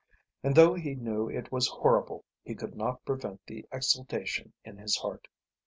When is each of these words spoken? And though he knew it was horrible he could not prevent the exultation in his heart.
And 0.41 0.55
though 0.55 0.73
he 0.73 0.95
knew 0.95 1.29
it 1.29 1.51
was 1.51 1.67
horrible 1.67 2.25
he 2.43 2.55
could 2.55 2.73
not 2.75 3.05
prevent 3.05 3.45
the 3.45 3.67
exultation 3.71 4.51
in 4.65 4.79
his 4.79 4.97
heart. 4.97 5.27